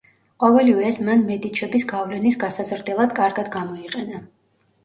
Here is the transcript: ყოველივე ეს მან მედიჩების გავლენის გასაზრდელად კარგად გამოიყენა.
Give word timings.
ყოველივე 0.43 0.85
ეს 0.91 0.97
მან 1.09 1.21
მედიჩების 1.27 1.85
გავლენის 1.93 2.39
გასაზრდელად 2.45 3.15
კარგად 3.21 3.53
გამოიყენა. 3.59 4.25